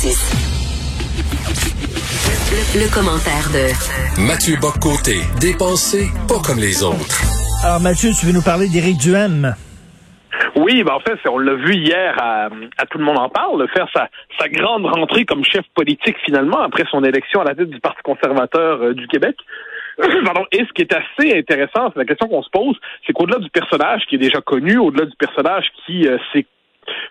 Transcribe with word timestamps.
Francis. 0.00 0.32
Le, 2.48 2.80
le 2.80 2.88
commentaire 2.88 3.46
de 3.52 3.68
Mathieu 4.26 4.56
Boccoté, 4.56 5.20
dépensé 5.40 6.08
pas 6.26 6.40
comme 6.40 6.58
les 6.58 6.82
autres. 6.82 7.20
Alors 7.64 7.80
Mathieu, 7.80 8.08
tu 8.18 8.24
veux 8.24 8.32
nous 8.32 8.42
parler 8.42 8.68
d'Éric 8.68 8.96
Duhem? 8.96 9.54
Oui, 10.56 10.82
ben 10.84 10.94
en 10.94 11.00
fait, 11.00 11.18
on 11.28 11.38
l'a 11.38 11.54
vu 11.54 11.74
hier 11.74 12.16
à, 12.18 12.48
à, 12.78 12.86
Tout 12.86 12.96
le 12.96 13.04
monde 13.04 13.18
en 13.18 13.28
parle, 13.28 13.68
faire 13.74 13.88
sa, 13.92 14.08
sa 14.38 14.48
grande 14.48 14.86
rentrée 14.86 15.26
comme 15.26 15.44
chef 15.44 15.66
politique 15.74 16.16
finalement 16.24 16.62
après 16.62 16.84
son 16.90 17.04
élection 17.04 17.42
à 17.42 17.44
la 17.44 17.54
tête 17.54 17.68
du 17.68 17.80
Parti 17.80 18.00
conservateur 18.02 18.80
euh, 18.82 18.94
du 18.94 19.06
Québec. 19.06 19.36
Pardon. 20.24 20.46
Et 20.52 20.64
ce 20.64 20.72
qui 20.72 20.80
est 20.80 20.94
assez 20.94 21.36
intéressant, 21.36 21.92
c'est 21.92 21.98
la 21.98 22.06
question 22.06 22.26
qu'on 22.26 22.42
se 22.42 22.50
pose, 22.50 22.76
c'est 23.06 23.12
qu'au-delà 23.12 23.38
du 23.38 23.50
personnage 23.50 24.02
qui 24.08 24.14
est 24.14 24.18
déjà 24.18 24.40
connu, 24.40 24.78
au-delà 24.78 25.04
du 25.04 25.16
personnage 25.18 25.66
qui 25.84 26.08
euh, 26.08 26.16
s'est 26.32 26.46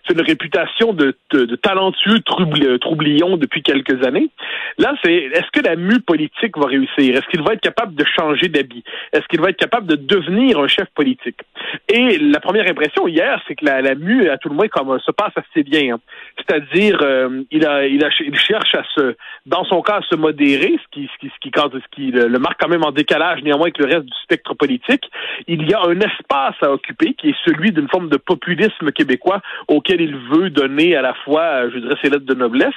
c'est 0.05 0.13
une 0.13 0.21
réputation 0.21 0.93
de, 0.93 1.15
de, 1.31 1.55
talentueux 1.55 2.19
troublion 2.21 3.37
depuis 3.37 3.61
quelques 3.61 4.05
années. 4.05 4.29
Là, 4.77 4.93
c'est 5.03 5.13
est-ce 5.13 5.51
que 5.51 5.65
la 5.65 5.75
mue 5.75 5.99
politique 5.99 6.57
va 6.57 6.67
réussir? 6.67 7.15
Est-ce 7.15 7.27
qu'il 7.29 7.41
va 7.41 7.53
être 7.53 7.61
capable 7.61 7.95
de 7.95 8.05
changer 8.05 8.47
d'habit? 8.47 8.83
Est-ce 9.13 9.27
qu'il 9.27 9.41
va 9.41 9.49
être 9.49 9.57
capable 9.57 9.87
de 9.87 9.95
devenir 9.95 10.59
un 10.59 10.67
chef 10.67 10.87
politique? 10.95 11.39
Et 11.87 12.17
la 12.17 12.39
première 12.39 12.69
impression 12.69 13.07
hier, 13.07 13.41
c'est 13.47 13.55
que 13.55 13.65
la, 13.65 13.81
la 13.81 13.95
mue, 13.95 14.29
à 14.29 14.37
tout 14.37 14.49
le 14.49 14.55
moins, 14.55 14.67
comme 14.67 14.99
se 14.99 15.11
passe 15.11 15.33
assez 15.35 15.63
bien. 15.63 15.95
Hein. 15.95 15.99
C'est-à-dire, 16.37 16.99
euh, 17.01 17.43
il, 17.51 17.65
a, 17.65 17.85
il, 17.85 18.03
a, 18.03 18.09
il 18.19 18.37
cherche 18.37 18.73
à 18.75 18.83
se, 18.95 19.15
dans 19.45 19.63
son 19.65 19.81
cas, 19.81 19.97
à 19.97 20.01
se 20.01 20.15
modérer, 20.15 20.75
ce 20.83 20.87
qui, 20.91 21.09
ce 21.13 21.19
qui, 21.19 21.31
ce 21.33 21.39
qui, 21.39 21.51
ce 21.53 21.89
qui 21.91 22.11
le, 22.11 22.27
le 22.27 22.39
marque 22.39 22.59
quand 22.59 22.69
même 22.69 22.85
en 22.85 22.91
décalage 22.91 23.41
néanmoins 23.43 23.67
avec 23.67 23.77
le 23.77 23.85
reste 23.85 24.05
du 24.05 24.17
spectre 24.23 24.53
politique. 24.53 25.09
Il 25.47 25.69
y 25.69 25.73
a 25.73 25.81
un 25.81 25.99
espace 25.99 26.55
à 26.61 26.71
occuper 26.71 27.13
qui 27.13 27.29
est 27.29 27.35
celui 27.45 27.71
d'une 27.71 27.87
forme 27.89 28.09
de 28.09 28.17
populisme 28.17 28.91
québécois 28.91 29.41
auquel 29.67 30.01
il 30.01 30.15
veut 30.15 30.49
donner 30.49 30.95
à 30.95 31.01
la 31.01 31.13
fois, 31.13 31.69
je 31.69 31.79
dirais, 31.79 31.95
ses 32.01 32.09
lettres 32.09 32.25
de 32.25 32.33
noblesse. 32.33 32.73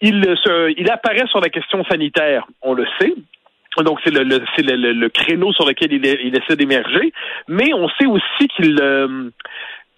Il, 0.00 0.22
se, 0.42 0.72
il 0.78 0.90
apparaît 0.90 1.26
sur 1.28 1.40
la 1.40 1.48
question 1.48 1.84
sanitaire, 1.84 2.46
on 2.62 2.74
le 2.74 2.86
sait. 3.00 3.14
Donc 3.78 4.00
c'est 4.02 4.10
le, 4.10 4.24
le 4.24 4.40
le, 4.58 4.92
le, 4.92 5.08
créneau 5.08 5.52
sur 5.52 5.66
lequel 5.66 5.92
il, 5.92 6.04
il 6.04 6.36
essaie 6.36 6.56
d'émerger, 6.56 7.12
mais 7.46 7.72
on 7.74 7.88
sait 7.90 8.06
aussi 8.06 8.48
qu'il 8.56 8.76
euh, 8.80 9.30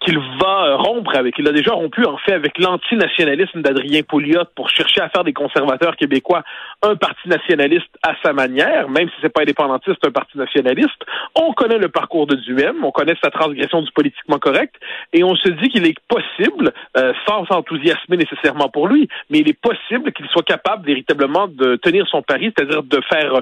qu'il 0.01 0.17
va 0.17 0.75
rompre 0.77 1.15
avec. 1.15 1.35
Il 1.37 1.47
a 1.47 1.51
déjà 1.51 1.73
rompu, 1.73 2.03
en 2.05 2.17
fait, 2.17 2.33
avec 2.33 2.57
l'antinationalisme 2.57 3.61
d'Adrien 3.61 4.01
Pouliot 4.01 4.45
pour 4.55 4.69
chercher 4.69 5.01
à 5.01 5.09
faire 5.09 5.23
des 5.23 5.33
conservateurs 5.33 5.95
québécois 5.95 6.43
un 6.81 6.95
parti 6.95 7.29
nationaliste 7.29 7.89
à 8.01 8.13
sa 8.23 8.33
manière, 8.33 8.89
même 8.89 9.07
si 9.09 9.15
c'est 9.21 9.29
pas 9.29 9.41
indépendantiste, 9.41 10.05
un 10.05 10.11
parti 10.11 10.37
nationaliste. 10.37 11.05
On 11.35 11.53
connaît 11.53 11.77
le 11.77 11.89
parcours 11.89 12.25
de 12.25 12.35
Duhem, 12.35 12.83
on 12.83 12.91
connaît 12.91 13.15
sa 13.23 13.29
transgression 13.29 13.81
du 13.81 13.91
politiquement 13.91 14.39
correct, 14.39 14.75
et 15.13 15.23
on 15.23 15.35
se 15.35 15.49
dit 15.49 15.69
qu'il 15.69 15.85
est 15.85 15.99
possible, 16.07 16.73
euh, 16.97 17.13
sans 17.27 17.45
s'enthousiasmer 17.45 18.17
nécessairement 18.17 18.69
pour 18.69 18.87
lui, 18.87 19.07
mais 19.29 19.39
il 19.39 19.49
est 19.49 19.59
possible 19.59 20.11
qu'il 20.13 20.27
soit 20.29 20.43
capable 20.43 20.85
véritablement 20.85 21.47
de 21.47 21.75
tenir 21.75 22.07
son 22.07 22.23
pari, 22.23 22.51
c'est-à-dire 22.57 22.83
de 22.83 23.01
faire 23.09 23.35
euh, 23.35 23.41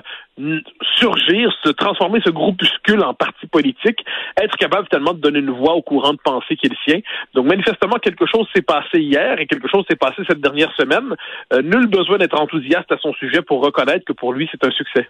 surgir, 0.95 1.51
se 1.63 1.69
transformer 1.69 2.21
ce 2.23 2.29
groupuscule 2.29 3.03
en 3.03 3.13
parti 3.13 3.47
politique, 3.47 4.03
être 4.41 4.55
capable 4.57 4.87
tellement 4.87 5.13
de 5.13 5.19
donner 5.19 5.39
une 5.39 5.51
voix 5.51 5.73
au 5.73 5.81
courant 5.81 6.13
de 6.13 6.19
pensée 6.23 6.55
qui 6.55 6.67
est 6.67 6.69
le 6.69 6.77
sien. 6.85 7.01
Donc 7.33 7.45
manifestement, 7.47 7.97
quelque 8.01 8.25
chose 8.25 8.47
s'est 8.55 8.61
passé 8.61 8.99
hier 8.99 9.39
et 9.39 9.47
quelque 9.47 9.67
chose 9.67 9.85
s'est 9.89 9.97
passé 9.97 10.21
cette 10.27 10.41
dernière 10.41 10.73
semaine. 10.75 11.15
Euh, 11.53 11.61
nul 11.61 11.87
besoin 11.87 12.17
d'être 12.17 12.39
enthousiaste 12.39 12.91
à 12.91 12.97
son 12.97 13.13
sujet 13.13 13.41
pour 13.41 13.63
reconnaître 13.63 14.05
que 14.05 14.13
pour 14.13 14.33
lui, 14.33 14.47
c'est 14.51 14.65
un 14.65 14.71
succès. 14.71 15.07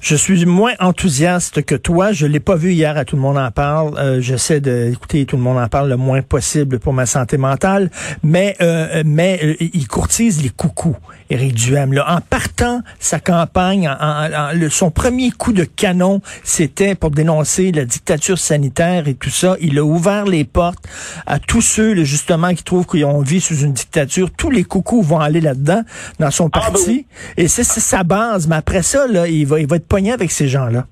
Je 0.00 0.16
suis 0.16 0.46
moins 0.46 0.72
enthousiaste 0.80 1.62
que 1.62 1.74
toi. 1.74 2.12
Je 2.12 2.26
l'ai 2.26 2.40
pas 2.40 2.56
vu 2.56 2.72
hier 2.72 2.96
à 2.96 3.04
Tout 3.04 3.16
le 3.16 3.22
monde 3.22 3.36
en 3.36 3.50
parle. 3.50 3.98
Euh, 3.98 4.20
J'essaie 4.20 4.60
d'écouter 4.60 5.26
Tout 5.26 5.36
le 5.36 5.42
monde 5.42 5.58
en 5.58 5.68
parle 5.68 5.90
le 5.90 5.98
moins 5.98 6.22
possible 6.22 6.78
pour 6.78 6.94
ma 6.94 7.04
santé 7.04 7.36
mentale. 7.36 7.90
Mais 8.22 8.56
euh, 8.62 9.02
mais 9.04 9.38
euh, 9.42 9.54
il 9.60 9.86
courtise 9.88 10.42
les 10.42 10.48
coucous, 10.48 10.96
Éric 11.28 11.54
Duhem. 11.54 11.92
Là. 11.92 12.06
En 12.16 12.20
partant 12.22 12.80
sa 12.98 13.20
campagne, 13.20 13.88
en, 13.88 14.52
le, 14.54 14.70
son 14.70 14.90
premier 14.90 15.30
coup 15.32 15.52
de 15.52 15.64
canon, 15.64 16.22
c'était 16.44 16.94
pour 16.94 17.10
dénoncer 17.10 17.70
la 17.70 17.84
dictature 17.84 18.38
sanitaire 18.38 19.06
et 19.06 19.14
tout 19.14 19.30
ça. 19.30 19.56
Il 19.60 19.78
a 19.78 19.84
ouvert 19.84 20.24
les 20.24 20.44
portes 20.44 20.88
à 21.26 21.38
tous 21.38 21.60
ceux, 21.60 22.04
justement, 22.04 22.54
qui 22.54 22.64
trouvent 22.64 22.86
qu'on 22.86 23.20
vit 23.20 23.42
sous 23.42 23.58
une 23.58 23.74
dictature. 23.74 24.30
Tous 24.34 24.50
les 24.50 24.64
coucous 24.64 25.02
vont 25.02 25.20
aller 25.20 25.42
là-dedans, 25.42 25.82
dans 26.18 26.30
son 26.30 26.48
ah, 26.54 26.60
ben 26.64 26.72
parti. 26.72 27.06
Et 27.36 27.48
c'est 27.48 27.64
sa 27.64 28.02
base. 28.02 28.46
Mais 28.48 28.56
après 28.56 28.82
ça, 28.82 29.06
là, 29.06 29.28
il 29.28 29.49
il 29.58 29.66
va 29.66 29.76
être 29.76 29.88
pogné 29.88 30.12
avec 30.12 30.30
ces 30.30 30.48
gens-là. 30.48 30.84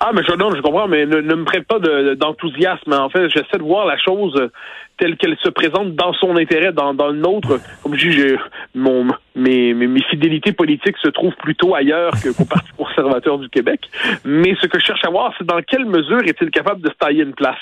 Ah, 0.00 0.10
mais 0.12 0.22
je, 0.28 0.34
non, 0.34 0.54
je 0.54 0.60
comprends, 0.60 0.88
mais 0.88 1.06
ne, 1.06 1.20
me 1.20 1.44
prête 1.44 1.66
pas 1.66 1.78
d'enthousiasme. 2.16 2.92
en 2.92 3.08
fait, 3.08 3.28
j'essaie 3.28 3.58
de 3.58 3.62
voir 3.62 3.86
la 3.86 3.96
chose 3.96 4.50
telle 4.98 5.16
qu'elle 5.16 5.36
se 5.42 5.48
présente 5.48 5.94
dans 5.94 6.12
son 6.14 6.36
intérêt, 6.36 6.72
dans, 6.72 6.94
dans 6.94 7.08
le 7.08 7.18
nôtre. 7.18 7.60
Comme 7.82 7.96
je 7.96 8.36
mon, 8.74 9.06
mes, 9.44 9.74
mes, 9.74 10.02
fidélités 10.02 10.52
politiques 10.52 10.96
se 11.02 11.08
trouvent 11.08 11.36
plutôt 11.36 11.74
ailleurs 11.74 12.12
qu'au 12.22 12.44
Parti 12.44 12.70
conservateur 12.76 13.38
du 13.38 13.48
Québec. 13.48 13.88
Mais 14.24 14.54
ce 14.60 14.66
que 14.66 14.78
je 14.78 14.84
cherche 14.84 15.04
à 15.04 15.10
voir, 15.10 15.32
c'est 15.38 15.46
dans 15.46 15.60
quelle 15.62 15.84
mesure 15.84 16.22
est-il 16.24 16.50
capable 16.50 16.80
de 16.80 16.88
se 16.88 16.94
tailler 16.94 17.22
une 17.22 17.34
place. 17.34 17.58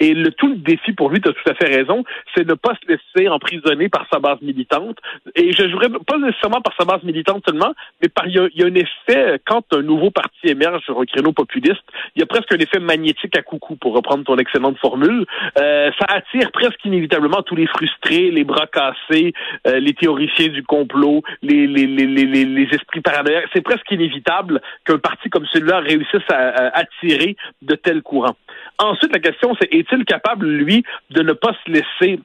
Et 0.00 0.14
le 0.14 0.30
tout 0.30 0.48
le 0.48 0.56
défi 0.56 0.92
pour 0.92 1.10
lui, 1.10 1.20
tu 1.20 1.28
as 1.28 1.32
tout 1.32 1.50
à 1.50 1.54
fait 1.54 1.74
raison, 1.74 2.04
c'est 2.34 2.44
de 2.44 2.50
ne 2.50 2.54
pas 2.54 2.74
se 2.74 2.88
laisser 2.88 3.28
emprisonner 3.28 3.88
par 3.88 4.06
sa 4.12 4.18
base 4.18 4.40
militante. 4.42 4.98
Et 5.34 5.52
je 5.52 5.68
jouerais 5.68 5.90
pas 6.06 6.18
nécessairement 6.18 6.60
par 6.60 6.74
sa 6.78 6.84
base 6.84 7.02
militante 7.02 7.44
seulement, 7.46 7.72
mais 8.02 8.08
par 8.08 8.26
il 8.26 8.50
y, 8.54 8.62
a, 8.62 8.66
un 8.66 8.74
effet 8.74 9.40
quand 9.46 9.62
un 9.72 9.82
nouveau 9.82 10.10
parti 10.10 10.48
émerge 10.48 10.82
sur 10.84 11.00
un 11.00 11.04
créneau 11.04 11.32
populiste, 11.32 11.82
il 12.16 12.20
y 12.20 12.22
a 12.22 12.26
presque 12.26 12.52
un 12.52 12.58
effet 12.58 12.78
magnétique 12.78 13.36
à 13.36 13.42
coucou, 13.42 13.76
pour 13.76 13.94
reprendre 13.94 14.24
ton 14.24 14.36
excellente 14.36 14.78
formule. 14.78 15.26
Euh, 15.58 15.90
ça 15.98 16.06
attire 16.08 16.50
presque 16.52 16.84
inévitablement 16.84 17.42
tous 17.42 17.56
les 17.56 17.66
frustrés, 17.66 18.30
les 18.30 18.44
bras 18.44 18.66
cassés, 18.66 19.32
euh, 19.66 19.78
les 19.78 19.94
théoriciens 19.94 20.48
du 20.48 20.62
complot 20.62 21.22
les, 21.42 22.68
esprits 22.72 23.00
paranoïaques. 23.00 23.48
C'est 23.52 23.62
presque 23.62 23.90
inévitable 23.90 24.60
qu'un 24.84 24.98
parti 24.98 25.28
comme 25.30 25.46
celui-là 25.46 25.80
réussisse 25.80 26.28
à, 26.30 26.78
attirer 26.78 27.36
de 27.62 27.74
tels 27.74 28.02
courants. 28.02 28.36
Ensuite, 28.78 29.12
la 29.12 29.20
question, 29.20 29.54
c'est 29.60 29.72
est-il 29.72 30.04
capable, 30.04 30.46
lui, 30.46 30.84
de 31.10 31.22
ne 31.22 31.32
pas 31.32 31.56
se 31.64 31.70
laisser 31.70 32.20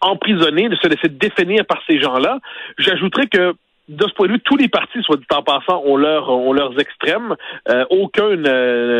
emprisonner, 0.00 0.68
de 0.68 0.76
se 0.76 0.88
laisser 0.88 1.08
définir 1.08 1.64
par 1.66 1.82
ces 1.86 2.00
gens-là? 2.00 2.38
J'ajouterais 2.78 3.26
que 3.26 3.54
de 3.88 4.04
ce 4.06 4.12
point 4.14 4.26
de 4.26 4.32
vue, 4.32 4.40
tous 4.40 4.56
les 4.56 4.68
partis, 4.68 5.00
soit 5.02 5.16
dit 5.16 5.26
en 5.32 5.42
passant, 5.42 5.82
ont, 5.84 5.96
leur, 5.96 6.28
ont 6.28 6.52
leurs 6.52 6.78
extrêmes. 6.80 7.36
Euh, 7.68 7.84
aucun 7.90 8.36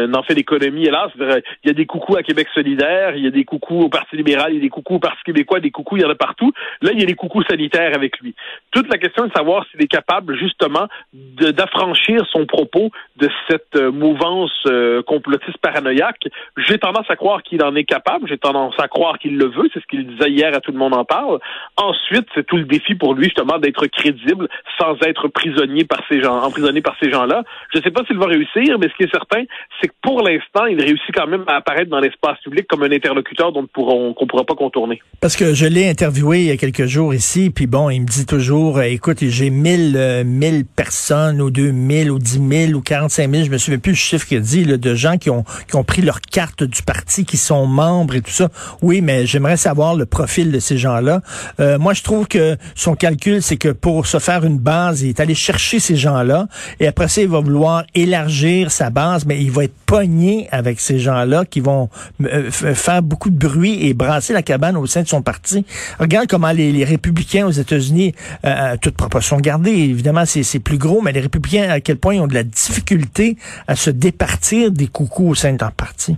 n'en 0.07 0.23
fait 0.23 0.35
l'économie, 0.35 0.87
hélas. 0.87 1.11
Il 1.19 1.43
y 1.65 1.71
a 1.71 1.73
des 1.73 1.87
coucous 1.87 2.17
à 2.17 2.23
Québec 2.23 2.49
solidaire, 2.55 3.17
il 3.17 3.25
y 3.25 3.27
a 3.27 3.31
des 3.31 3.45
coucous 3.45 3.81
au 3.81 3.89
Parti 3.89 4.17
libéral, 4.17 4.53
il 4.53 4.57
y 4.57 4.59
a 4.59 4.63
des 4.63 4.69
coucous 4.69 4.95
au 4.95 4.99
Parti 4.99 5.23
québécois, 5.25 5.61
des 5.61 5.71
coucous, 5.71 5.97
il 5.97 6.03
y 6.03 6.07
en 6.07 6.11
a 6.11 6.15
partout. 6.15 6.53
Là, 6.83 6.91
il 6.93 7.01
y 7.01 7.03
a 7.03 7.07
des 7.07 7.15
coucous 7.15 7.43
sanitaires 7.49 7.93
avec 7.95 8.19
lui. 8.21 8.35
Toute 8.71 8.89
la 8.89 8.99
question 8.99 9.25
est 9.25 9.29
de 9.29 9.35
savoir 9.35 9.67
s'il 9.71 9.83
est 9.83 9.89
capable, 9.89 10.37
justement, 10.39 10.87
d'affranchir 11.13 12.25
son 12.31 12.47
propos 12.47 12.91
de 13.17 13.29
cette 13.49 13.77
euh, 13.77 13.91
mouvance 13.91 14.53
euh, 14.67 15.03
complotiste 15.03 15.59
paranoïaque. 15.59 16.23
J'ai 16.59 16.79
tendance 16.79 17.07
à 17.09 17.17
croire 17.17 17.43
qu'il 17.43 17.63
en 17.65 17.75
est 17.75 17.85
capable, 17.85 18.29
j'ai 18.29 18.39
tendance 18.39 18.75
à 18.79 18.89
croire 18.89 19.19
qu'il 19.19 19.37
le 19.37 19.47
veut, 19.47 19.69
c'est 19.73 19.81
ce 19.81 19.87
qu'il 19.87 20.07
disait 20.07 20.31
hier 20.31 20.55
à 20.55 20.61
Tout 20.61 20.73
le 20.73 20.79
monde 20.79 20.95
en 20.95 21.05
parle. 21.05 21.39
Ensuite, 21.77 22.27
c'est 22.35 22.47
tout 22.47 22.57
le 22.57 22.65
défi 22.65 22.95
pour 22.95 23.15
lui, 23.15 23.25
justement, 23.25 23.59
d'être 23.59 23.87
crédible 23.87 24.49
sans 24.79 24.95
être 25.03 25.29
prisonnier 25.29 25.85
par 25.85 26.01
ces 26.09 26.23
gens, 26.23 26.41
emprisonné 26.43 26.81
par 26.81 26.97
ces 27.01 27.11
gens-là. 27.11 27.43
Je 27.73 27.79
ne 27.79 27.83
sais 27.83 27.91
pas 27.91 28.03
s'il 28.07 28.19
va 28.19 28.27
réussir, 28.27 28.79
mais 28.79 28.89
ce 28.89 28.95
qui 28.97 29.05
est 29.05 29.11
certain, 29.11 29.43
c'est 29.81 29.89
que 29.89 29.95
pour 30.03 30.23
l'instant, 30.23 30.67
il 30.67 30.81
réussit 30.81 31.15
quand 31.15 31.27
même 31.27 31.45
à 31.47 31.57
apparaître 31.57 31.91
dans 31.91 32.01
l'espace 32.01 32.39
public 32.41 32.67
comme 32.69 32.83
un 32.83 32.93
interlocuteur 32.93 33.53
dont 33.53 33.67
on 33.77 34.15
ne 34.21 34.27
pourra 34.27 34.45
pas 34.45 34.55
contourner. 34.55 35.01
Parce 35.21 35.37
que 35.37 35.55
je 35.55 35.67
l'ai 35.67 35.89
interviewé 35.89 36.41
il 36.41 36.47
y 36.47 36.51
a 36.51 36.57
quelques 36.57 36.87
jours 36.87 37.15
ici, 37.15 37.51
puis 37.51 37.67
bon, 37.67 37.91
il 37.91 38.01
me 38.01 38.07
dit 38.07 38.27
toujours, 38.27 38.79
euh, 38.79 38.83
écoute, 38.83 39.19
j'ai 39.21 39.51
1000 39.51 39.95
euh, 39.97 40.25
mille 40.25 40.65
personnes, 40.65 41.41
ou 41.41 41.51
2000, 41.51 42.11
ou 42.11 42.19
10 42.19 42.67
000, 42.67 42.79
ou 42.79 42.83
45 42.83 43.31
000, 43.31 43.45
je 43.45 43.51
me 43.51 43.59
souviens 43.59 43.79
plus 43.79 43.93
du 43.93 43.99
chiffre 43.99 44.27
qu'il 44.27 44.41
dit, 44.41 44.65
de 44.67 44.95
gens 44.95 45.17
qui 45.17 45.31
ont, 45.31 45.45
qui 45.69 45.77
ont 45.77 45.85
pris 45.85 46.03
leur 46.03 46.21
carte 46.21 46.65
du 46.65 46.83
parti, 46.83 47.25
qui 47.25 47.37
sont 47.37 47.67
membres 47.67 48.15
et 48.15 48.21
tout 48.21 48.31
ça. 48.31 48.49
Oui, 48.83 49.01
mais 49.01 49.27
j'aimerais 49.27 49.57
savoir 49.57 49.95
le 49.95 50.07
profil 50.07 50.53
de 50.53 50.59
ces 50.59 50.77
gens-là. 50.77 51.23
Euh, 51.61 51.79
moi, 51.79 51.95
je 51.95 52.03
trouve 52.03 52.29
que 52.29 52.57
son 52.75 52.95
calcul, 52.95 53.43
c'est 53.43 53.57
que 53.57 53.69
pour 53.69 54.07
se 54.07 54.19
faire 54.19 54.45
une 54.45 54.59
base, 54.67 55.03
il 55.03 55.11
est 55.11 55.21
allé 55.21 55.35
chercher 55.35 55.79
ces 55.79 55.97
gens-là, 55.97 56.49
et 56.81 56.89
après 56.89 57.07
ça, 57.09 57.23
il 57.23 57.29
va 57.29 57.41
vouloir 57.41 57.85
élargir 57.95 58.73
sa 58.73 58.91
base, 58.91 59.25
mais 59.25 59.41
il 59.41 59.51
va 59.51 59.65
être 59.65 59.79
pogné 59.87 60.49
avec 60.51 60.81
ces 60.81 60.99
gens-là 60.99 61.45
qui 61.45 61.61
vont 61.61 61.89
euh, 62.25 62.51
faire 62.51 63.01
beaucoup 63.01 63.31
de 63.31 63.39
bruit 63.39 63.87
et 63.87 63.95
brasser 63.95 64.33
la 64.33 64.43
cabane 64.43 64.77
au 64.77 64.87
sein 64.87 65.03
de 65.03 65.09
son 65.09 65.23
parti. 65.23 65.65
Regarde 66.01 66.27
comment 66.29 66.51
les, 66.51 66.85
républicains 66.85 67.47
aux 67.47 67.53
États-Unis, 67.53 68.13
euh, 68.45 68.77
toute 68.81 68.97
proportion 68.97 69.37
gardée, 69.39 69.71
évidemment, 69.71 70.25
c'est 70.27 70.59
plus 70.59 70.79
gros, 70.79 71.01
mais 71.01 71.13
les 71.13 71.21
républicains, 71.21 71.71
à 71.71 71.81
quel 71.81 71.97
point 71.97 72.15
ils 72.15 72.21
ont 72.21 72.27
de 72.27 72.35
la 72.35 72.43
difficulté 72.43 73.37
à 73.69 73.77
se 73.77 73.91
départir 73.91 74.73
des 74.73 74.89
coucous 74.89 75.31
au 75.31 75.35
sein 75.35 75.53
de 75.53 75.59
leur 75.61 75.73
parti. 75.73 76.17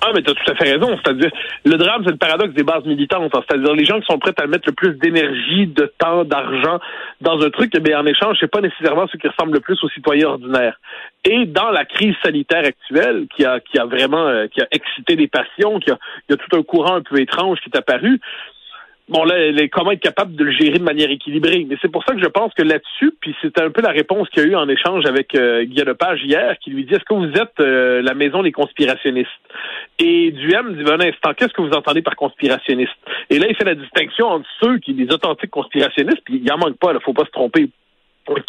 Ah, 0.00 0.10
mais 0.14 0.22
tu 0.22 0.30
as 0.30 0.34
tout 0.34 0.50
à 0.50 0.54
fait 0.54 0.72
raison. 0.72 0.96
C'est-à-dire, 0.96 1.30
le 1.64 1.76
drame, 1.76 2.02
c'est 2.04 2.12
le 2.12 2.18
paradoxe 2.18 2.54
des 2.54 2.62
bases 2.62 2.84
militantes. 2.84 3.32
C'est-à-dire, 3.32 3.74
les 3.74 3.84
gens 3.84 3.98
qui 3.98 4.06
sont 4.06 4.18
prêts 4.18 4.34
à 4.38 4.46
mettre 4.46 4.68
le 4.68 4.72
plus 4.72 4.94
d'énergie, 4.94 5.66
de 5.66 5.92
temps, 5.98 6.24
d'argent 6.24 6.78
dans 7.20 7.40
un 7.40 7.50
truc, 7.50 7.72
eh 7.74 7.94
en 7.94 8.06
échange, 8.06 8.36
c'est 8.38 8.50
pas 8.50 8.60
nécessairement 8.60 9.08
ce 9.08 9.16
qui 9.16 9.26
ressemble 9.26 9.54
le 9.54 9.60
plus 9.60 9.82
aux 9.82 9.88
citoyens 9.88 10.28
ordinaires. 10.28 10.78
Et 11.24 11.46
dans 11.46 11.70
la 11.70 11.84
crise 11.84 12.14
sanitaire 12.22 12.64
actuelle, 12.64 13.26
qui 13.34 13.44
a, 13.44 13.58
qui 13.60 13.78
a 13.78 13.86
vraiment, 13.86 14.26
euh, 14.26 14.46
qui 14.46 14.60
a 14.60 14.68
excité 14.70 15.16
des 15.16 15.26
passions, 15.26 15.80
qui 15.80 15.90
a, 15.90 15.98
il 16.28 16.32
y 16.32 16.34
a 16.34 16.36
tout 16.36 16.56
un 16.56 16.62
courant 16.62 16.96
un 16.96 17.02
peu 17.02 17.20
étrange 17.20 17.58
qui 17.60 17.70
est 17.72 17.76
apparu, 17.76 18.20
bon 19.08 19.24
là, 19.24 19.34
comment 19.70 19.92
être 19.92 20.00
capable 20.00 20.34
de 20.34 20.44
le 20.44 20.52
gérer 20.52 20.78
de 20.78 20.84
manière 20.84 21.10
équilibrée? 21.10 21.66
Mais 21.68 21.76
c'est 21.80 21.90
pour 21.90 22.04
ça 22.04 22.14
que 22.14 22.20
je 22.20 22.28
pense 22.28 22.52
que 22.54 22.62
là-dessus, 22.62 23.12
puis 23.20 23.34
c'était 23.40 23.62
un 23.62 23.70
peu 23.70 23.82
la 23.82 23.90
réponse 23.90 24.28
qu'il 24.28 24.42
y 24.42 24.46
a 24.46 24.48
eu 24.48 24.54
en 24.56 24.68
échange 24.68 25.04
avec 25.06 25.34
euh, 25.34 25.64
Guy 25.64 25.80
Lepage 25.80 26.22
hier, 26.24 26.56
qui 26.58 26.70
lui 26.70 26.84
dit 26.84 26.94
Est-ce 26.94 27.04
que 27.04 27.14
vous 27.14 27.32
êtes 27.32 27.60
euh, 27.60 28.02
la 28.02 28.14
maison 28.14 28.42
des 28.42 28.52
conspirationnistes? 28.52 29.28
Et 29.98 30.30
Duhem 30.32 30.74
dit 30.74 30.84
ben, 30.84 31.00
instant, 31.00 31.34
qu'est-ce 31.34 31.52
que 31.52 31.62
vous 31.62 31.72
entendez 31.72 32.02
par 32.02 32.16
conspirationniste? 32.16 32.96
Et 33.30 33.38
là, 33.38 33.46
il 33.48 33.56
fait 33.56 33.64
la 33.64 33.74
distinction 33.74 34.26
entre 34.26 34.48
ceux 34.62 34.78
qui 34.78 34.94
des 34.94 35.12
authentiques 35.12 35.50
conspirationnistes, 35.50 36.22
puis 36.24 36.40
il 36.42 36.52
en 36.52 36.58
manque 36.58 36.78
pas, 36.78 36.92
il 36.92 37.00
faut 37.00 37.12
pas 37.12 37.24
se 37.24 37.30
tromper 37.30 37.70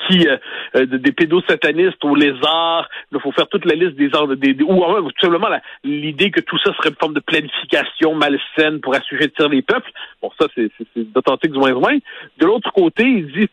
qui 0.07 0.27
euh, 0.27 0.37
euh, 0.75 0.85
des 0.85 1.11
pédosatanistes 1.11 2.03
au 2.03 2.15
lézard, 2.15 2.89
il 3.11 3.19
faut 3.19 3.31
faire 3.31 3.47
toute 3.47 3.65
la 3.65 3.75
liste 3.75 3.95
des, 3.95 4.09
des, 4.37 4.53
des 4.53 4.63
ou 4.63 5.11
tout 5.11 5.21
simplement 5.21 5.47
l'idée 5.83 6.31
que 6.31 6.41
tout 6.41 6.57
ça 6.59 6.73
serait 6.75 6.89
une 6.89 6.95
forme 6.95 7.13
de 7.13 7.19
planification 7.19 8.15
malsaine 8.15 8.79
pour 8.81 8.95
assujettir 8.95 9.49
les 9.49 9.61
peuples. 9.61 9.91
Bon, 10.21 10.31
ça 10.39 10.47
c'est 10.55 10.71
d'authentique 10.95 11.51
du 11.51 11.59
moins. 11.59 11.71
De 11.73 12.45
l'autre 12.45 12.71
côté, 12.73 13.03
il 13.03 13.31
dit 13.31 13.49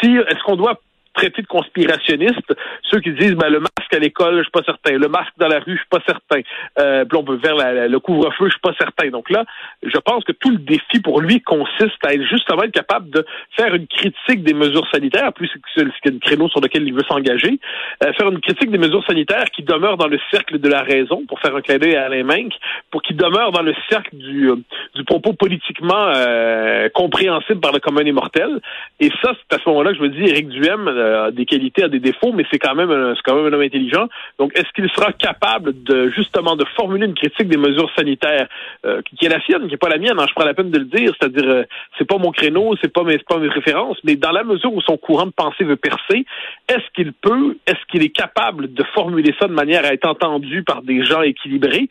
si 0.00 0.16
est-ce 0.16 0.42
qu'on 0.44 0.56
doit 0.56 0.80
traiter 1.14 1.42
de 1.42 1.46
conspirationnistes, 1.46 2.54
ceux 2.82 3.00
qui 3.00 3.12
disent 3.12 3.34
ben, 3.34 3.48
le 3.48 3.60
masque 3.60 3.92
à 3.92 3.98
l'école, 3.98 4.38
je 4.38 4.42
suis 4.42 4.50
pas 4.50 4.62
certain, 4.64 4.98
le 4.98 5.08
masque 5.08 5.32
dans 5.38 5.48
la 5.48 5.60
rue, 5.60 5.74
je 5.74 5.78
suis 5.78 5.88
pas 5.90 6.02
certain, 6.06 6.40
euh, 6.78 7.04
puis 7.04 7.18
on 7.18 7.24
peut 7.24 7.38
faire 7.38 7.56
le 7.56 7.98
couvre-feu, 7.98 8.46
je 8.46 8.50
suis 8.50 8.60
pas 8.60 8.74
certain. 8.78 9.08
Donc 9.10 9.30
là, 9.30 9.44
je 9.82 9.98
pense 9.98 10.24
que 10.24 10.32
tout 10.32 10.50
le 10.50 10.58
défi 10.58 11.00
pour 11.02 11.20
lui 11.20 11.40
consiste 11.40 12.04
à 12.04 12.14
être 12.14 12.24
justement 12.24 12.64
être 12.64 12.72
capable 12.72 13.10
de 13.10 13.24
faire 13.56 13.74
une 13.74 13.86
critique 13.86 14.42
des 14.42 14.54
mesures 14.54 14.86
sanitaires, 14.92 15.32
plus 15.32 15.50
c'est 15.74 15.84
le 15.84 16.18
créneau 16.18 16.48
sur 16.48 16.60
lequel 16.60 16.86
il 16.86 16.94
veut 16.94 17.04
s'engager, 17.08 17.58
euh, 18.02 18.12
faire 18.14 18.28
une 18.28 18.40
critique 18.40 18.70
des 18.70 18.78
mesures 18.78 19.04
sanitaires 19.06 19.50
qui 19.54 19.62
demeurent 19.62 19.96
dans 19.96 20.08
le 20.08 20.18
cercle 20.30 20.58
de 20.58 20.68
la 20.68 20.82
raison, 20.82 21.24
pour 21.28 21.40
faire 21.40 21.54
un 21.54 21.60
clin 21.60 21.78
d'œil 21.78 21.96
à 21.96 22.06
Alain 22.06 22.24
Menck, 22.24 22.52
pour 22.90 23.02
qu'il 23.02 23.16
demeure 23.16 23.52
dans 23.52 23.62
le 23.62 23.74
cercle 23.88 24.16
du, 24.16 24.50
euh, 24.50 24.56
du 24.94 25.04
propos 25.04 25.32
politiquement 25.32 26.12
euh, 26.14 26.88
compréhensible 26.94 27.60
par 27.60 27.72
le 27.72 27.80
commun 27.80 28.02
des 28.02 28.12
mortels. 28.12 28.60
Et 29.00 29.10
ça, 29.22 29.32
c'est 29.34 29.56
à 29.56 29.62
ce 29.62 29.68
moment-là 29.68 29.92
que 29.92 29.98
je 29.98 30.02
me 30.02 30.08
dis, 30.08 30.24
Éric 30.24 30.48
Duhem, 30.48 30.88
a 31.04 31.30
des 31.30 31.44
qualités, 31.44 31.84
a 31.84 31.88
des 31.88 32.00
défauts, 32.00 32.32
mais 32.32 32.44
c'est 32.50 32.58
quand 32.58 32.74
même 32.74 33.14
c'est 33.16 33.22
quand 33.22 33.36
même 33.36 33.46
un 33.46 33.56
homme 33.56 33.62
intelligent. 33.62 34.08
Donc, 34.38 34.52
est-ce 34.54 34.70
qu'il 34.74 34.88
sera 34.90 35.12
capable 35.12 35.82
de 35.82 36.10
justement 36.10 36.56
de 36.56 36.64
formuler 36.76 37.06
une 37.06 37.14
critique 37.14 37.48
des 37.48 37.56
mesures 37.56 37.90
sanitaires 37.96 38.48
euh, 38.84 39.02
qui 39.02 39.24
est 39.24 39.28
la 39.28 39.40
sienne, 39.42 39.62
qui 39.62 39.72
n'est 39.72 39.76
pas 39.76 39.88
la 39.88 39.98
mienne 39.98 40.18
hein, 40.18 40.26
Je 40.28 40.34
prends 40.34 40.44
la 40.44 40.54
peine 40.54 40.70
de 40.70 40.78
le 40.78 40.84
dire, 40.84 41.12
c'est-à-dire 41.18 41.48
euh, 41.48 41.62
c'est 41.98 42.06
pas 42.06 42.18
mon 42.18 42.30
créneau, 42.30 42.74
c'est 42.80 42.92
pas 42.92 43.02
mes 43.02 43.18
pas 43.18 43.38
mes 43.38 43.48
références, 43.48 43.98
mais 44.04 44.16
dans 44.16 44.32
la 44.32 44.44
mesure 44.44 44.72
où 44.72 44.80
son 44.80 44.96
courant 44.96 45.26
de 45.26 45.32
pensée 45.32 45.64
veut 45.64 45.76
percer, 45.76 46.24
est-ce 46.68 46.84
qu'il 46.94 47.12
peut, 47.12 47.56
est-ce 47.66 47.84
qu'il 47.90 48.02
est 48.02 48.14
capable 48.14 48.72
de 48.72 48.84
formuler 48.94 49.34
ça 49.40 49.46
de 49.46 49.52
manière 49.52 49.84
à 49.84 49.92
être 49.92 50.08
entendu 50.08 50.62
par 50.62 50.82
des 50.82 51.04
gens 51.04 51.22
équilibrés? 51.22 51.88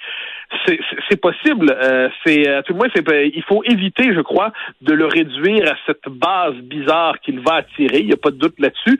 C'est 1.10 1.20
possible. 1.20 1.76
Euh, 1.82 2.10
c'est 2.24 2.48
à 2.48 2.62
tout 2.62 2.74
le 2.74 2.78
moins, 2.78 2.88
c'est 2.94 3.04
il 3.34 3.44
faut 3.44 3.64
éviter, 3.64 4.14
je 4.14 4.22
crois, 4.22 4.52
de 4.82 4.94
le 4.94 5.06
réduire 5.06 5.72
à 5.72 5.76
cette 5.88 6.08
base 6.08 6.54
bizarre 6.56 7.20
qu'il 7.22 7.40
va 7.40 7.56
attirer. 7.56 8.00
Il 8.00 8.08
n'y 8.08 8.14
a 8.14 8.18
pas 8.18 8.30
de 8.30 8.38
doute 8.38 8.60
là-dessus 8.60 9.00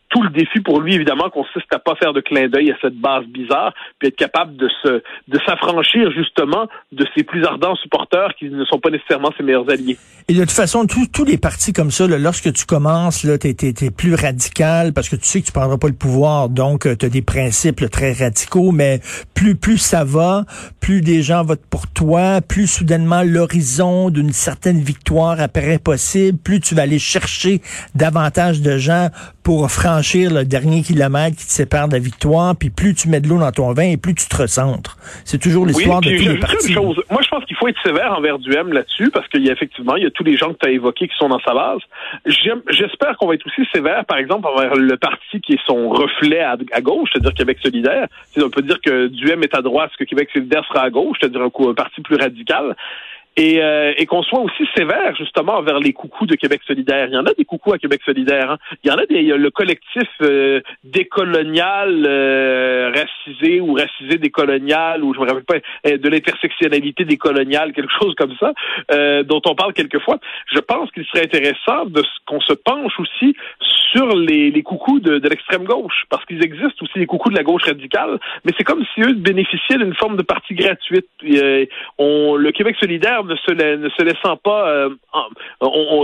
tout 0.11 0.21
le 0.21 0.29
défi 0.29 0.59
pour 0.59 0.81
lui, 0.81 0.93
évidemment, 0.95 1.29
consiste 1.29 1.73
à 1.73 1.79
pas 1.79 1.95
faire 1.95 2.13
de 2.13 2.19
clin 2.19 2.49
d'œil 2.49 2.71
à 2.71 2.75
cette 2.81 2.95
base 2.95 3.25
bizarre, 3.25 3.73
puis 3.97 4.09
être 4.09 4.15
capable 4.15 4.57
de 4.57 4.69
se 4.83 5.01
de 5.27 5.39
s'affranchir 5.45 6.11
justement 6.11 6.67
de 6.91 7.05
ses 7.15 7.23
plus 7.23 7.45
ardents 7.45 7.75
supporters 7.77 8.35
qui 8.37 8.49
ne 8.49 8.65
sont 8.65 8.79
pas 8.79 8.89
nécessairement 8.89 9.31
ses 9.37 9.43
meilleurs 9.43 9.69
alliés. 9.69 9.97
Et 10.27 10.33
de 10.33 10.41
toute 10.41 10.51
façon, 10.51 10.85
tous 10.85 11.25
les 11.25 11.37
partis 11.37 11.73
comme 11.73 11.91
ça, 11.91 12.05
lorsque 12.07 12.51
tu 12.53 12.65
commences, 12.65 13.23
là, 13.23 13.37
t'es, 13.37 13.55
es, 13.59 13.91
plus 13.91 14.13
radical 14.13 14.93
parce 14.93 15.09
que 15.09 15.15
tu 15.15 15.25
sais 15.25 15.41
que 15.41 15.47
tu 15.47 15.51
prendras 15.51 15.77
pas 15.77 15.87
le 15.87 15.95
pouvoir, 15.95 16.49
donc 16.49 16.85
euh, 16.85 16.95
tu 16.95 17.05
as 17.05 17.09
des 17.09 17.21
principes 17.21 17.89
très 17.89 18.11
radicaux, 18.11 18.71
mais 18.71 18.99
plus 19.33 19.55
plus 19.55 19.77
ça 19.77 20.03
va, 20.03 20.43
plus 20.81 21.01
des 21.01 21.23
gens 21.23 21.43
votent 21.43 21.65
pour 21.69 21.87
toi, 21.87 22.41
plus 22.41 22.67
soudainement 22.67 23.23
l'horizon 23.23 24.09
d'une 24.09 24.33
certaine 24.33 24.79
victoire 24.79 25.39
apparaît 25.39 25.79
possible, 25.79 26.37
plus 26.37 26.59
tu 26.59 26.75
vas 26.75 26.83
aller 26.83 26.99
chercher 26.99 27.61
davantage 27.95 28.61
de 28.61 28.77
gens 28.77 29.09
pour 29.43 29.71
franchir 29.71 30.00
le 30.01 30.43
dernier 30.43 30.81
kilomètre 30.81 31.37
qui 31.37 31.45
te 31.45 31.51
sépare 31.51 31.87
de 31.87 31.93
la 31.93 31.99
victoire, 31.99 32.55
puis 32.55 32.69
plus 32.69 32.93
tu 32.93 33.09
mets 33.09 33.21
de 33.21 33.27
l'eau 33.27 33.39
dans 33.39 33.51
ton 33.51 33.73
vin 33.73 33.91
et 33.91 33.97
plus 33.97 34.15
tu 34.15 34.27
te 34.27 34.35
recentres. 34.35 34.97
C'est 35.25 35.39
toujours 35.39 35.65
l'histoire 35.65 36.01
de 36.01 36.09
tous 36.09 36.29
les 36.29 36.39
partis. 36.39 36.73
Moi, 36.73 37.21
je 37.21 37.29
pense 37.29 37.45
qu'il 37.45 37.55
faut 37.55 37.67
être 37.67 37.81
sévère 37.83 38.13
envers 38.17 38.39
Duhem 38.39 38.73
là-dessus, 38.73 39.11
parce 39.11 39.27
qu'il 39.27 39.45
y 39.45 39.49
a 39.49 39.53
effectivement, 39.53 39.95
il 39.95 40.03
y 40.03 40.05
a 40.07 40.11
tous 40.11 40.23
les 40.23 40.37
gens 40.37 40.53
que 40.53 40.59
tu 40.61 40.69
as 40.69 40.71
évoqués 40.71 41.07
qui 41.07 41.15
sont 41.17 41.29
dans 41.29 41.39
sa 41.39 41.53
base. 41.53 41.79
J'espère 42.25 43.17
qu'on 43.17 43.27
va 43.27 43.35
être 43.35 43.45
aussi 43.45 43.67
sévère, 43.73 44.05
par 44.05 44.17
exemple, 44.17 44.47
envers 44.47 44.75
le 44.75 44.97
parti 44.97 45.41
qui 45.41 45.53
est 45.53 45.65
son 45.65 45.89
reflet 45.89 46.41
à, 46.41 46.81
gauche, 46.81 47.09
c'est-à-dire 47.13 47.33
Québec 47.33 47.59
solidaire. 47.61 48.07
On 48.37 48.49
peut 48.49 48.61
dire 48.61 48.79
que 48.81 49.07
Duhem 49.07 49.43
est 49.43 49.55
à 49.55 49.61
droite, 49.61 49.91
que 49.97 50.03
Québec 50.03 50.29
solidaire 50.33 50.65
sera 50.65 50.83
à 50.83 50.89
gauche, 50.89 51.17
c'est-à-dire 51.19 51.41
un, 51.41 51.69
un 51.69 51.73
parti 51.73 52.01
plus 52.01 52.15
radical 52.15 52.75
et, 53.37 53.61
euh, 53.61 53.93
et 53.97 54.05
qu'on 54.05 54.23
soit 54.23 54.39
aussi 54.39 54.63
sévère 54.75 55.15
justement 55.15 55.57
envers 55.57 55.79
les 55.79 55.93
coucous 55.93 56.25
de 56.25 56.35
Québec 56.35 56.61
solidaire. 56.67 57.07
Il 57.07 57.13
y 57.13 57.17
en 57.17 57.25
a 57.25 57.33
des 57.33 57.45
coucous 57.45 57.73
à 57.73 57.77
Québec 57.77 58.01
solidaire. 58.05 58.51
Hein. 58.51 58.57
Il 58.83 58.89
y 58.89 58.93
en 58.93 58.97
a 58.97 59.05
des, 59.05 59.21
le 59.21 59.49
collectif 59.51 60.09
euh, 60.21 60.61
décolonial 60.83 62.05
euh, 62.05 62.91
racisé 62.93 63.61
ou 63.61 63.73
racisé 63.73 64.17
décolonial 64.17 65.03
ou 65.03 65.13
je 65.13 65.19
me 65.19 65.25
rappelle 65.25 65.43
pas 65.43 65.55
euh, 65.87 65.97
de 65.97 66.09
l'intersectionnalité 66.09 67.05
décoloniale, 67.05 67.73
quelque 67.73 67.93
chose 67.99 68.13
comme 68.15 68.35
ça, 68.39 68.53
dont 69.23 69.41
on 69.45 69.55
parle 69.55 69.73
quelquefois. 69.73 70.17
Je 70.53 70.59
pense 70.59 70.91
qu'il 70.91 71.05
serait 71.05 71.25
intéressant 71.25 71.85
de 71.85 72.03
qu'on 72.25 72.41
se 72.41 72.53
penche 72.53 72.99
aussi 72.99 73.35
sur 73.91 74.15
les, 74.15 74.51
les 74.51 74.63
coucous 74.63 74.99
de, 74.99 75.19
de 75.19 75.29
l'extrême 75.29 75.65
gauche, 75.65 76.05
parce 76.09 76.25
qu'ils 76.25 76.43
existent 76.43 76.83
aussi 76.83 76.99
les 76.99 77.05
coucous 77.05 77.29
de 77.29 77.35
la 77.35 77.43
gauche 77.43 77.63
radicale, 77.63 78.19
mais 78.45 78.51
c'est 78.57 78.63
comme 78.63 78.83
si 78.93 79.01
eux 79.01 79.13
bénéficiaient 79.13 79.77
d'une 79.77 79.93
forme 79.95 80.17
de 80.17 80.23
partie 80.23 80.53
gratuite. 80.53 81.07
on, 81.97 82.35
le 82.35 82.51
Québec 82.51 82.75
solidaire 82.79 83.20
ne 83.27 83.35
se, 83.35 84.03
laissant 84.03 84.37
pas, 84.37 84.69
euh, 84.69 84.89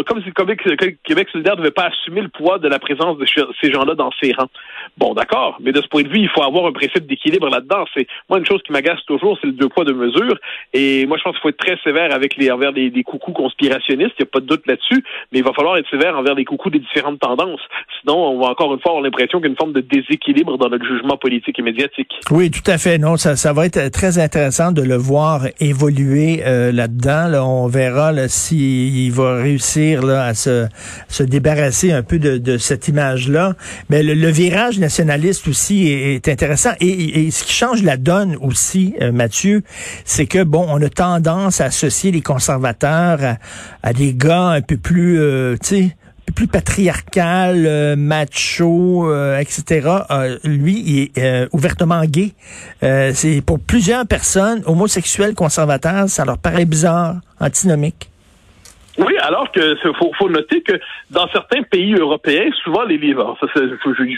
comme 0.06 0.22
si 0.24 0.32
Québec, 0.34 0.62
Québec 1.04 1.30
solidaire 1.32 1.56
ne 1.56 1.62
devait 1.62 1.72
pas 1.72 1.88
assumer 1.88 2.22
le 2.22 2.30
poids 2.30 2.60
de 2.60 2.68
la 2.68 2.80
présence 2.80 3.18
de 3.18 3.26
ces 3.62 3.72
gens-là 3.72 3.96
dans 3.96 4.12
ses 4.22 4.34
rangs. 4.34 4.50
Bon, 4.98 5.14
d'accord, 5.14 5.58
mais 5.60 5.72
de 5.72 5.82
ce 5.82 5.88
point 5.88 6.04
de 6.04 6.10
vue, 6.10 6.20
il 6.20 6.30
faut 6.30 6.44
avoir 6.44 6.66
un 6.66 6.72
principe 6.72 7.08
d'équilibre 7.08 7.50
là-dedans. 7.50 7.86
C'est 7.96 8.08
moi 8.30 8.40
une 8.40 8.46
chose 8.46 8.62
qui 8.64 8.72
m'agace 8.72 9.00
toujours, 9.06 9.38
c'est 9.42 9.48
le 9.48 9.54
deux 9.54 9.70
poids 9.70 9.86
deux 9.86 9.94
mesures. 9.94 10.38
Et 10.74 11.06
moi, 11.06 11.18
je 11.18 11.24
pense 11.24 11.34
qu'il 11.34 11.42
faut 11.42 11.50
être 11.50 11.58
très 11.58 11.78
sévère 11.84 12.14
avec 12.14 12.36
les 12.38 12.52
envers 12.52 12.74
des, 12.74 12.92
coucous 13.04 13.34
conspirationnistes. 13.34 14.14
Il 14.20 14.24
n'y 14.24 14.28
a 14.28 14.32
pas 14.32 14.40
de 14.40 14.46
doute 14.46 14.66
là-dessus, 14.68 15.04
mais 15.32 15.40
il 15.40 15.44
va 15.44 15.54
falloir 15.54 15.78
être 15.78 15.90
sévère 15.90 16.18
envers 16.18 16.36
les 16.36 16.46
coucous 16.46 16.70
des 16.70 16.80
différentes 16.80 17.20
tendances. 17.20 17.62
Sinon, 18.02 18.18
on 18.18 18.40
va 18.40 18.48
encore 18.50 18.74
une 18.74 18.80
fois 18.80 18.92
avoir 18.92 19.04
l'impression 19.04 19.40
qu'il 19.40 19.48
y 19.48 19.50
a 19.50 19.52
une 19.52 19.58
forme 19.58 19.74
de 19.74 19.82
déséquilibre 19.82 20.58
dans 20.58 20.70
notre 20.70 20.86
jugement 20.86 21.18
politique 21.18 21.60
et 21.60 21.62
médiatique. 21.62 22.12
Oui, 22.32 22.52
tout 22.52 22.70
à 22.70 22.78
fait. 22.78 22.98
Non, 22.98 23.18
ça, 23.18 23.36
ça 23.36 23.54
va 23.54 23.66
être 23.66 23.90
très 23.90 24.20
intéressant 24.20 24.72
de 24.72 24.82
le 24.82 24.96
voir 24.96 25.42
évoluer 25.60 26.42
euh, 26.46 26.72
là-dedans 26.72 27.08
on 27.36 27.68
verra 27.68 28.28
s'il 28.28 29.12
va 29.12 29.36
réussir 29.36 30.04
là, 30.04 30.26
à 30.26 30.34
se, 30.34 30.68
se 31.08 31.24
débarrasser 31.24 31.92
un 31.92 32.04
peu 32.04 32.20
de, 32.20 32.58
cette 32.58 32.88
image-là. 32.88 33.54
Mais 33.90 34.04
le, 34.04 34.28
virage 34.30 34.77
nationaliste 34.80 35.48
aussi 35.48 35.88
est, 35.88 36.28
intéressant. 36.28 36.72
Et, 36.80 37.30
ce 37.32 37.44
qui 37.44 37.54
change 37.54 37.84
la 37.84 37.98
donne 37.98 38.36
aussi, 38.42 38.96
euh, 39.02 39.12
Mathieu, 39.12 39.64
c'est 40.06 40.26
que, 40.26 40.44
bon, 40.44 40.66
on 40.70 40.82
a 40.82 40.90
tendance 40.90 41.62
à 41.62 41.66
associer 41.66 42.12
les 42.12 42.22
conservateurs 42.22 43.38
à, 43.84 43.94
des 43.94 44.14
gars 44.14 44.50
un 44.50 44.62
peu 44.62 44.78
plus, 44.78 45.20
euh, 45.20 45.56
tu 45.62 45.68
sais, 45.68 45.96
plus 46.38 46.48
patriarcal, 46.48 47.66
euh, 47.66 47.96
macho, 47.96 49.10
euh, 49.10 49.40
etc. 49.40 49.90
Euh, 50.12 50.38
lui, 50.44 50.84
il 50.86 51.20
est 51.20 51.48
ouvertement 51.52 52.04
gay. 52.06 52.34
c'est 52.82 53.42
pour 53.46 53.60
plusieurs 53.60 54.06
personnes 54.06 54.62
homosexuels 54.66 55.34
conservateurs, 55.34 56.10
ça 56.10 56.26
leur 56.26 56.38
paraît 56.38 56.66
bizarre, 56.66 57.16
antinomique. 57.40 58.10
Oui, 58.98 59.16
alors 59.20 59.52
que 59.52 59.76
faut, 59.94 60.12
faut 60.18 60.30
noter 60.30 60.62
que 60.62 60.74
dans 61.12 61.28
certains 61.30 61.62
pays 61.62 61.94
européens, 61.94 62.50
souvent 62.64 62.84
les 62.84 62.98
leaders, 62.98 63.38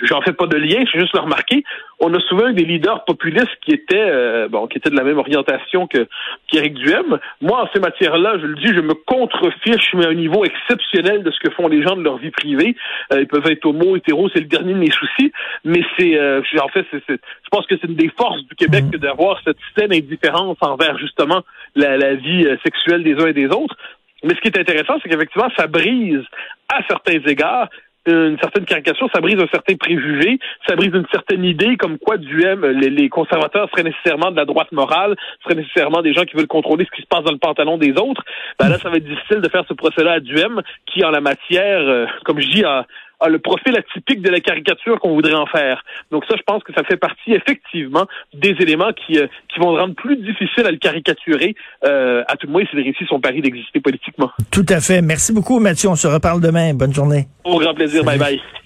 j'en 0.03 0.21
fais 0.21 0.31
pas 0.31 0.48
de 0.48 0.55
lien, 0.55 0.86
je 0.86 1.00
juste 1.00 1.13
le 1.13 1.19
remarquer, 1.19 1.65
on 2.00 2.13
a 2.13 2.19
souvent 2.21 2.50
des 2.51 2.63
leaders 2.63 3.03
populistes 3.03 3.57
qui 3.62 3.71
étaient 3.71 3.98
euh, 3.98 4.48
bon, 4.48 4.67
qui 4.67 4.77
étaient 4.77 4.89
de 4.89 4.95
la 4.95 5.03
même 5.03 5.17
orientation 5.17 5.86
que 5.86 6.07
qu'Éric 6.48 6.75
Duhem. 6.75 7.19
Moi, 7.41 7.62
en 7.62 7.69
ces 7.74 7.81
matières-là, 7.81 8.38
je 8.39 8.45
le 8.45 8.55
dis, 8.55 8.67
je 8.67 8.79
me 8.79 8.93
contrefiche, 8.93 9.93
mais 9.95 10.05
à 10.05 10.09
un 10.09 10.13
niveau 10.13 10.45
exceptionnel 10.45 11.24
de 11.24 11.31
ce 11.31 11.39
que 11.39 11.53
font 11.53 11.67
les 11.67 11.83
gens 11.83 11.98
de 11.98 12.01
leur 12.01 12.17
vie 12.17 12.31
privée. 12.31 12.77
Euh, 13.12 13.19
ils 13.19 13.27
peuvent 13.27 13.48
être 13.48 13.65
homo, 13.65 13.98
hétéro, 13.98 14.29
c'est 14.29 14.39
le 14.39 14.45
dernier 14.45 14.74
de 14.74 14.79
mes 14.79 14.91
soucis, 14.91 15.33
mais 15.65 15.81
c'est 15.98 16.17
euh, 16.17 16.41
en 16.62 16.69
fait, 16.69 16.86
c'est, 16.91 17.03
je 17.09 17.50
pense 17.51 17.65
que 17.65 17.75
c'est 17.81 17.88
une 17.88 17.95
des 17.95 18.12
forces 18.17 18.43
du 18.43 18.55
Québec 18.55 18.86
mmh. 18.93 18.98
d'avoir 18.98 19.41
cette 19.43 19.57
saine 19.77 19.91
indifférence 19.91 20.57
envers 20.62 20.98
justement 20.98 21.41
la, 21.75 21.98
la 21.98 22.15
vie 22.15 22.48
sexuelle 22.63 23.03
des 23.03 23.15
uns 23.15 23.27
et 23.27 23.33
des 23.33 23.48
autres. 23.48 23.75
Mais 24.24 24.36
ce 24.36 24.42
qui 24.42 24.48
est 24.48 24.60
intéressant, 24.60 24.96
c'est 25.02 25.10
qu'effectivement, 25.10 25.50
ça 25.58 25.68
brise 25.68 26.24
à 26.70 26.82
certains 26.88 27.20
égards 27.26 27.70
une 28.06 28.38
certaine 28.40 28.66
caricature, 28.66 29.10
ça 29.14 29.22
brise 29.22 29.40
un 29.40 29.48
certain 29.52 29.76
préjugé, 29.76 30.40
ça 30.68 30.76
brise 30.76 30.92
une 30.94 31.06
certaine 31.12 31.44
idée 31.44 31.78
comme 31.78 31.98
quoi 31.98 32.18
Duhem, 32.18 32.66
les, 32.66 32.90
les 32.90 33.10
conservateurs 33.10 33.70
seraient 33.70 33.84
nécessairement 33.84 34.32
de 34.32 34.36
la 34.36 34.46
droite 34.46 34.72
morale, 34.72 35.16
seraient 35.44 35.56
nécessairement 35.56 36.02
des 36.02 36.14
gens 36.14 36.24
qui 36.24 36.36
veulent 36.36 36.48
contrôler 36.48 36.86
ce 36.86 36.96
qui 36.96 37.02
se 37.02 37.08
passe 37.08 37.24
dans 37.24 37.32
le 37.32 37.38
pantalon 37.38 37.78
des 37.78 37.92
autres. 37.92 38.24
Ben 38.60 38.70
là, 38.70 38.78
ça 38.80 38.90
va 38.90 38.98
être 38.98 39.06
difficile 39.06 39.42
de 39.42 39.50
faire 39.50 39.64
ce 39.68 39.74
procès-là 39.74 40.14
à 40.14 40.20
Duhem, 40.20 40.62
qui 40.86 41.04
en 41.04 41.12
la 41.12 41.22
matière, 41.22 41.80
euh, 41.80 42.06
comme 42.26 42.40
je 42.40 42.50
dis, 42.50 42.64
a, 42.64 42.86
a 43.20 43.30
le 43.30 43.40
profil 43.40 43.76
atypique 43.76 44.22
de 44.22 44.30
la 44.30 44.40
caricature 44.40 45.00
qu'on 45.00 45.14
voudrait 45.14 45.34
en 45.34 45.46
faire. 45.46 45.84
Donc 46.12 46.26
ça, 46.26 46.36
je 46.38 46.44
pense 46.44 46.64
que 46.64 46.74
ça 46.74 46.84
fait 46.84 46.98
partie 46.98 47.34
effectivement 47.34 48.06
des 48.34 48.56
éléments 48.60 48.92
qui, 48.94 49.18
euh, 49.18 49.28
qui 49.54 49.60
vont 49.60 49.76
rendre 49.76 49.96
plus 49.96 50.18
difficile 50.18 50.66
à 50.66 50.72
le 50.72 50.78
caricaturer, 50.78 51.56
euh, 51.86 52.24
à 52.28 52.36
tout 52.38 52.48
le 52.48 52.54
moins 52.54 52.64
s'il 52.70 52.80
réussit 52.80 53.08
son 53.08 53.20
pari 53.20 53.42
d'exister 53.42 53.80
politiquement. 53.80 54.32
Tout 54.52 54.66
à 54.70 54.80
fait. 54.80 55.02
Merci 55.02 55.34
beaucoup, 55.34 55.60
Mathieu. 55.60 55.90
On 55.90 55.96
se 55.96 56.08
reparle 56.08 56.42
demain. 56.42 56.74
Bonne 56.74 56.94
journée. 56.94 57.28
Au 57.44 57.60
grand 57.60 57.74
plaisir. 57.74 58.04
Bye 58.04 58.18
bye. 58.18 58.42